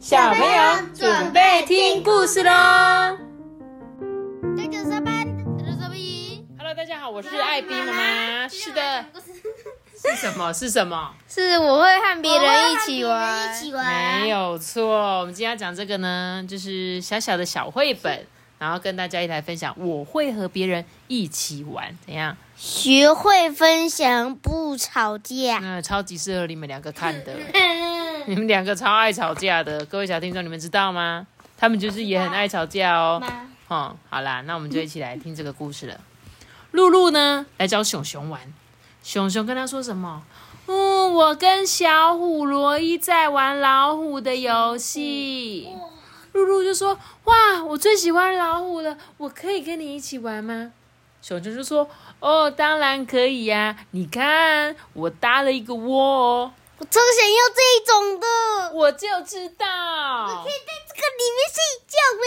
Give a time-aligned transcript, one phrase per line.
[0.00, 2.50] 小朋友准备听故事喽。
[6.56, 8.48] Hello，大家好，我是艾比妈妈。
[8.48, 9.04] 是的，
[9.94, 10.50] 是什么？
[10.54, 11.14] 是什么？
[11.28, 18.26] 是我会和别人一起玩，一起玩，没有错，我们今天要讲这个呢，就是小小的小绘本，
[18.58, 19.74] 然后跟大家一起来分享。
[19.78, 22.34] 我会和别人一起玩，怎样？
[22.56, 25.58] 学会分享，不吵架。
[25.58, 27.36] 那超级适合你们两个看的。
[28.26, 31.26] 你们两个超爱吵架的，各位小听众，你们知道吗？
[31.56, 33.22] 他们就是也很爱吵架哦。
[33.68, 36.00] 哦，好啦，那我们就一起来听这个故事了。
[36.72, 38.40] 露露呢，来找熊熊玩，
[39.02, 40.22] 熊熊跟他说什么？
[40.66, 45.68] 嗯，我跟小虎罗伊在玩老虎的游戏。
[46.32, 50.70] 露露就说：“哇，我最喜欢老虎了，我可以跟你一起玩吗？”
[51.20, 51.90] 熊熊就说
[52.20, 58.26] ：“哦，当然可以呀、你看，我搭了一个窝哦。”我超想要这一种的，
[58.74, 59.66] 我就知道，
[60.24, 62.22] 我可以在这个里面睡觉呗。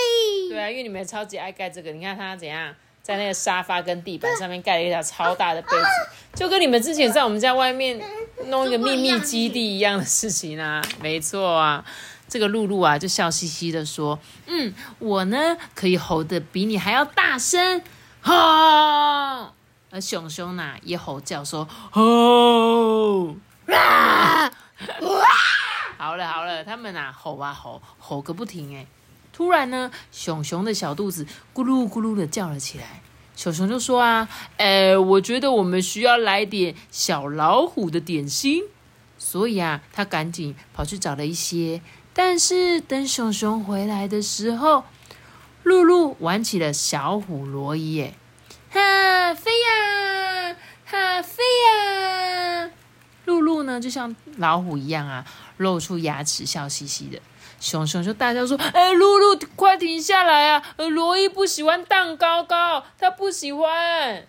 [0.49, 5.85] 对啊，因为你们超级爱盖这个，你看他怎样在那个沙发跟地板上面盖了一条超大的被子，
[6.35, 7.99] 就跟你们之前在我们家外面
[8.45, 11.83] 弄一个秘密基地一样的事情啊， 没错啊。
[12.29, 17.81] 这个露露啊，就笑嘻嘻的说：“嗯，我呢可以吼的比你还要大声，
[18.21, 18.33] 吼！”
[19.91, 23.35] 而熊熊呢也吼叫说：“吼！”
[23.67, 24.51] 啊
[25.97, 28.85] 好了好了，他们啊吼啊吼，吼个不停哎。
[29.31, 33.01] 突然呢，熊熊的小肚子咕噜咕噜的叫了起来。
[33.35, 38.63] 熊熊就说啊，呃，我觉得我们需要来点小老虎的点心，
[39.17, 41.81] 所以啊，他赶紧跑去找了一些。
[42.13, 44.83] 但是等熊熊回来的时候，
[45.63, 48.13] 露露玩起了小虎罗伊耶，
[48.69, 52.69] 哈飞呀，哈飞呀！
[53.25, 55.25] 露露呢，就像老虎一样啊，
[55.57, 57.19] 露出牙齿，笑嘻嘻的。
[57.59, 60.61] 熊熊就大叫说：“哎、露露，快停下来啊！
[60.75, 64.25] 呃，罗伊不喜欢蛋糕糕，他不喜欢。”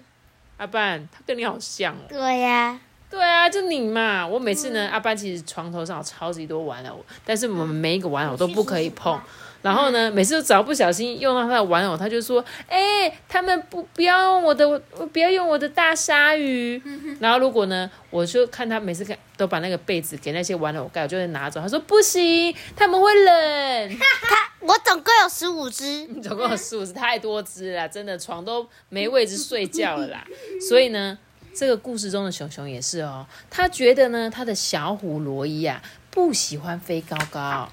[0.56, 1.99] 阿班，他跟你好像哦。
[2.09, 2.78] 对呀，
[3.10, 4.25] 对啊，就你嘛。
[4.25, 9.21] 我每次呢，阿班其实床头上有超级多玩偶，但是我们每一个玩偶都不可以碰。
[9.64, 14.78] 然后呢，每次只要不小心用到他的玩偶，他就说：“哎、他们不不要用我的，
[15.10, 16.82] 不要用我的大鲨鱼。”
[17.19, 21.62] 然后如果呢，我就看他每次看都把那个被子给那些玩偶盖，我就会拿走。
[21.62, 23.88] 他说：“不行，他们会冷。
[23.98, 30.26] ”他我总共有十五只， 总共有十五只，太多只了，真的床都没位置睡觉了啦。
[30.69, 31.19] 所以呢，
[31.54, 37.72] 这个故事中的熊熊也是哦，他觉得呢，他的小虎罗伊啊不喜欢飞高高。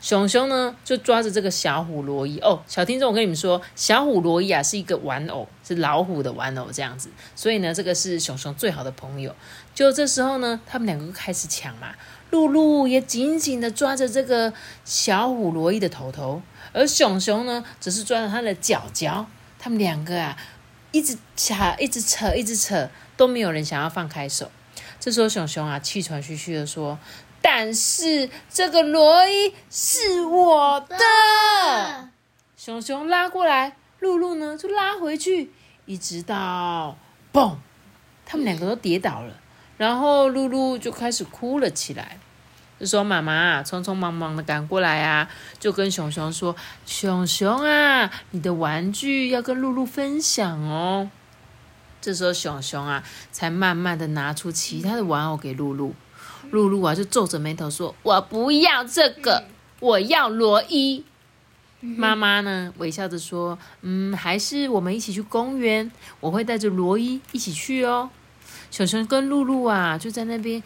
[0.00, 9.34] 熊熊呢就抓着这个小虎罗伊哦，小听众，我跟你们说，小虎罗伊啊是一个玩偶，是老虎的玩偶这样子，所以呢，这个是熊熊最好的朋友。
[9.74, 11.94] 就这时候呢，他们两个开始抢嘛，
[12.30, 14.52] 露露也紧紧的抓着这个
[14.84, 16.40] 小虎罗伊的头头，
[16.72, 19.26] 而熊熊呢，只是抓着它的脚脚。
[19.58, 20.36] 他们两个啊，
[20.92, 24.50] 一直掐，一直扯，一直扯，都没有人想要放开手。
[25.00, 26.98] 这时候，熊熊啊，气喘吁吁的说
[27.48, 32.10] ：“但是这个罗伊是我的。”
[32.58, 35.52] 熊熊拉过来，露露呢就拉回去，
[35.84, 36.98] 一直到
[37.32, 37.54] 嘣，
[38.24, 39.34] 他们两个都跌倒了。
[39.76, 42.18] 然后露露就开始哭了起来。
[42.80, 45.30] 这时候妈妈啊，匆匆忙忙的赶过来啊，
[45.60, 51.08] 就跟熊熊说：“熊熊啊，你的玩具要跟露露分享哦。”
[52.02, 55.94] 这时候熊熊啊，才慢慢的拿出其他的玩偶给露露。
[56.50, 59.44] 露露啊，就皱着眉头说：“我不要这个，
[59.80, 61.04] 我要罗伊。”
[61.80, 68.10] 妈妈呢，微笑着说：“嗯，还是我们一起去公园，我会带着罗伊一起去哦。”
[68.70, 70.62] 熊熊跟露露啊，就在那边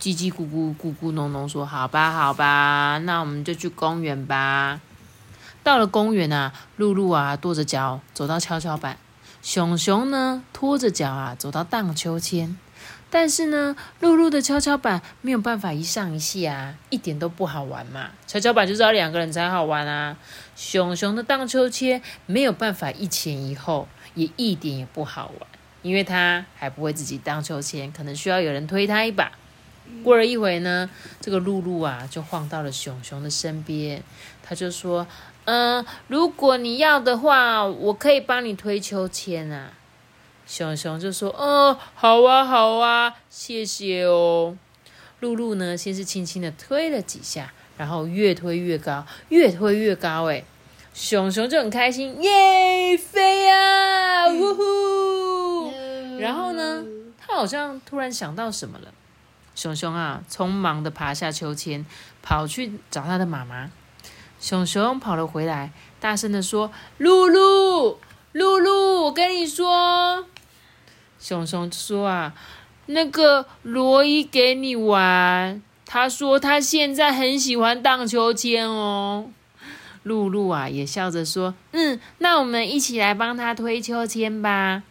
[0.00, 4.80] 叽叽咕咕、咕咕哝哝说：“好吧，好吧，那我们就去公园吧。”
[5.62, 8.96] 到了公园啊，露露啊跺着脚走到跷跷板，
[9.42, 12.56] 熊熊呢拖着脚啊走到荡秋千。
[13.10, 18.10] 但是呢，露露的跷跷板没有办法一上一下啊，一点都不好玩嘛。
[18.26, 20.16] 跷跷板就是要两个人才好玩啊。
[20.54, 25.48] 熊熊的荡秋千没有办法一前一后，也一点也不好玩，
[25.80, 29.32] 因为他还不会自己荡秋千，可能需要有人推他一把。
[30.04, 34.02] 过了一会呢，这个露露啊就晃到了熊熊的身边，
[34.42, 35.06] 他就说
[35.46, 39.72] ：“嗯、如果你要的话，我可以帮你推秋千啊。”
[40.48, 44.56] 熊熊就说：“哦，好啊，好啊，谢谢哦。”
[45.20, 50.44] 露露呢，先是轻轻的推了几下，然后越推越高，越推越高，哎，
[50.94, 55.72] 熊熊就很开心，耶，飞呀、呜呼！
[56.18, 56.82] 然后呢，
[57.20, 58.94] 他好像突然想到什么了，
[59.54, 61.84] 熊熊啊，匆忙的爬下秋千，
[62.22, 63.70] 跑去找他的妈妈。
[64.40, 67.98] 熊熊跑了回来，大声的说：“露露，
[68.32, 70.24] 露露，我跟你说。”
[71.18, 72.32] 熊熊说：“啊，
[72.86, 79.30] 那个罗伊给你玩，他说他现在很喜欢荡秋千哦。”
[80.04, 84.82] 露露啊，也笑着说：“嗯，那我们一起来帮他推秋千吧。”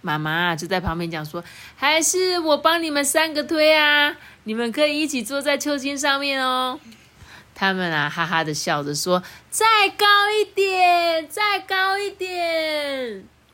[0.00, 1.42] 妈妈就在旁边讲说
[1.74, 6.78] ：“还是我帮你们三个推啊，你们可以一起坐在秋千上面哦。”
[7.52, 9.66] 他们啊，哈哈的笑着说：“再
[9.96, 12.47] 高一点，再高一点。”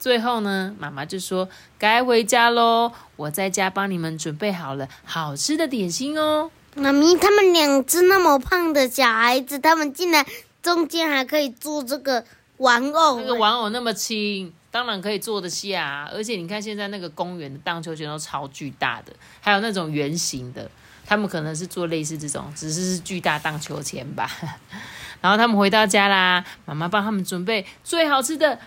[0.04, 1.48] 最后呢，妈妈就说
[1.80, 10.22] ：“该回家喽，我在家帮你们准备好了好吃的点心哦。”妈咪，他们两只那么胖的小孩子，他们竟然
[10.62, 12.22] 中间还可以做这个
[12.58, 16.10] 玩偶，那个玩偶那么轻，当然可以坐得下啊。
[16.12, 20.70] 而且你看现在那个公园的荡秋千都超巨大的，还有那种圆形的，
[21.06, 24.30] 他们可能是做类似这种，只是是巨大荡秋千吧。
[25.22, 28.58] 然后他们回到家啦，妈妈帮他们准备最好吃的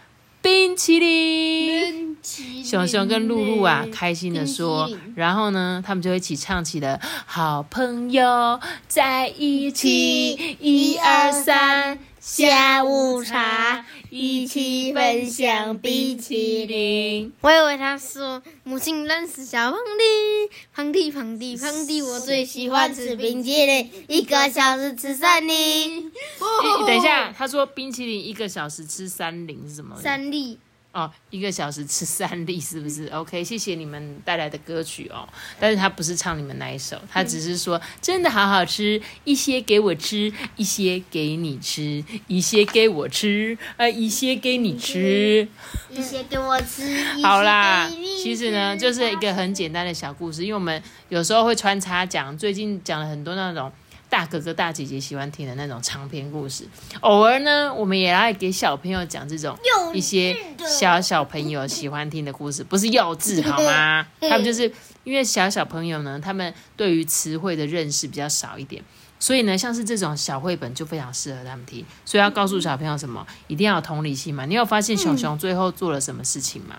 [0.48, 2.16] 冰淇淋。
[2.64, 8.58] 熊熊跟露露啊，开心的说然后呢，他们就一起唱起了“好朋友
[8.88, 17.33] 在一起”，一二三，下午茶，一起分享冰淇淋。
[17.42, 25.54] 我以为他说母亲认识小胖弟，胖弟胖弟胖弟，我最喜欢吃冰淇淋，一个小时吃三粒。
[25.54, 29.95] 诶等一下，他说冰淇淋一个小时吃三粒是什么？
[30.01, 30.57] 三粒，
[30.94, 35.28] 哦，一个小时吃三粒，是不是？OK，谢谢你们带来的歌曲哦。
[35.60, 45.48] 但是他不是唱你们那一首，他只是说真的好好吃，一些给我吃，一些给你吃，一些给我吃，呃，一些给你吃。
[45.92, 47.04] 一些给我吃。
[47.22, 47.88] 好啦，
[48.24, 53.72] 其实呢，就是一个很简单的小故事，因为我们有时候会穿插讲，最近讲了很多那种。
[54.09, 56.68] 大哥哥、大姐姐喜欢听的那种长篇故事，
[57.01, 59.57] 偶尔呢，我们也来给小朋友讲这种
[59.94, 60.36] 一些
[60.68, 64.07] 小小朋友喜欢听的故事，不是幼稚好吗？
[64.21, 64.71] 他们就是
[65.04, 68.81] 因为小小朋友呢，他们对于词汇的认识比较少一点，
[69.19, 71.86] 所以呢，像是这种小绘本就非常适合他们听。
[72.06, 74.45] 所以要告诉小朋友什么，一定要有同理心嘛。
[74.45, 76.77] 你有发现熊熊最后做了什么事情吗？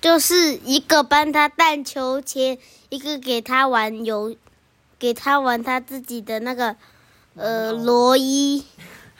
[0.00, 2.56] 就是一个帮他荡秋千，
[2.88, 4.34] 一个给他玩游，
[5.00, 6.76] 给他玩他自己的那个
[7.34, 8.62] 呃罗伊。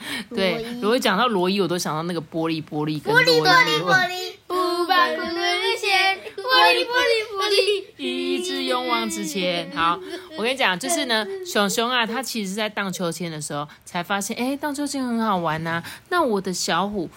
[0.35, 7.85] 对，如果讲到罗伊，我都想到那个玻璃玻璃跟玻璃玻璃玻璃，不把苦的线，玻璃玻璃玻璃。
[7.99, 9.71] 一直勇往直前。
[9.75, 10.01] 好，
[10.39, 17.11] 我跟你讲，就是呢，熊熊啊，他其实是在荡秋千的时候才发现，哎，荡秋千很好玩呐、那我的小虎。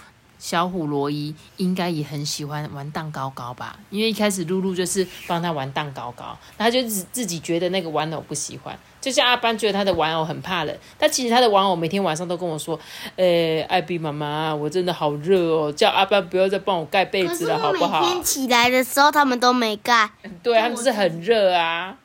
[0.44, 3.80] 小虎罗伊应该也很喜欢玩蛋糕糕吧？
[3.90, 12.78] 因为一开始露露就是帮他玩蛋糕糕，他就自自己觉得那个玩偶不喜欢，就像阿班觉得他的玩偶很怕冷，但其实他的玩偶每天晚上都跟我说
[13.16, 20.10] ：“呃，艾比妈妈，我真的好热哦，叫阿班不要再帮我盖被子了，好不好？”每天起来的时候，他们都没盖。
[20.44, 21.96] 对他们就是很热啊，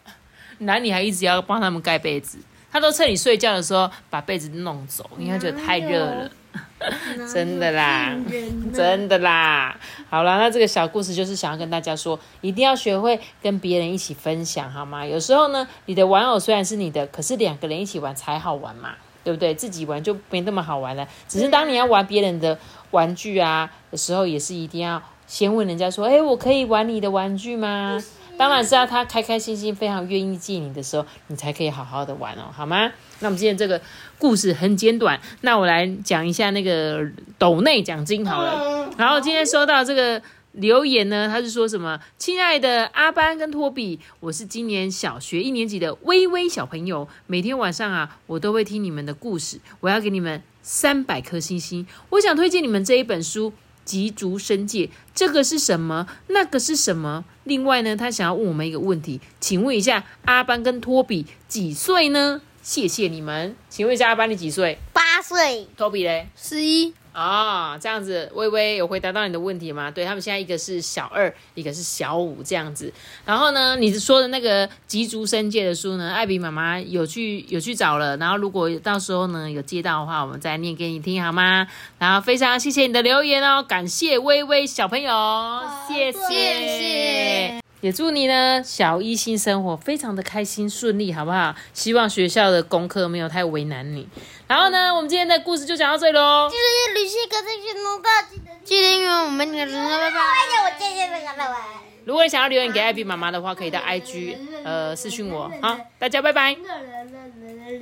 [0.59, 2.39] 那你还一直要帮他们盖被子，
[2.71, 6.31] 他都趁你睡觉的时候把被子弄走，因为他觉得太热了，
[7.33, 8.17] 真的啦，
[8.73, 9.79] 真的啦。
[10.11, 15.07] 好啦，那这个小故事就是想要跟大家说，一定要学会跟别人一起分享，好吗？
[15.07, 18.95] 有时候呢，你的玩偶虽然是你的，可是两个人一起玩才好玩嘛。
[19.25, 19.55] 对不对？
[19.55, 21.07] 自己玩就没那么好玩了。
[21.27, 22.59] 只是当你要玩别人的
[22.93, 28.03] 玩具啊的时候，也是一定要先问人家说：“哎，我可以玩你的玩具吗？”
[28.39, 32.91] 当然是要他开开心心、非常愿意借你的时候，你才可以好好的玩哦，好吗？
[33.21, 33.81] 那我们今天这个
[34.19, 37.07] 故事很简短，那我来讲一下那个
[37.39, 38.91] 斗内奖金好了。
[38.97, 40.21] 然后今天收到这个
[40.53, 42.01] 留言呢，他是说什么？
[42.17, 51.87] 亲爱的阿班跟托比，我是今年小学一年级的微微小朋友，每天晚上啊，我都会听你们的故事，我要给你们三百颗星星。
[52.11, 53.53] 我想推荐你们这一本书。
[53.85, 56.07] 极足生界，这个是什么？
[56.27, 57.25] 那个是什么？
[57.45, 62.43] 另外呢，他想要问我们一个问题，请问一下，阿班跟托比几岁呢？
[62.63, 64.79] 谢谢你们，请问一下，阿班你几岁？
[64.93, 66.29] 八岁，托比嘞？
[66.37, 69.91] 十一，啊、这样子，微微有回答到你的问题吗？
[69.91, 72.93] 对他们现在一个是小二，一个是小五这样子。
[73.25, 78.17] 然后呢，你说的那个极足生界的书呢，艾比妈妈有去有去找了。
[78.19, 81.67] 然后如果到时候呢有接到的话，我们再念给你听好吗？
[81.99, 86.19] 然后非常谢谢你的留言哦，感谢微微小朋友，谢谢。
[86.29, 91.55] 谢谢也祝你呢小一新生活非常的开心顺利，好不好？
[91.73, 94.09] 希望学校的功课没有太为难你。
[94.47, 96.49] 然后呢，我们今天的故事就讲到这里喽。
[96.51, 100.17] 就是旅行可这些农大记得记得因为我们那个人拜拜。
[100.17, 101.55] 哎呀，我谢谢那个拜拜。
[102.05, 105.53] 如果你想要留言给艾比妈妈的话，可以到 IG 呃私讯我。
[105.61, 106.57] 好，大家拜拜。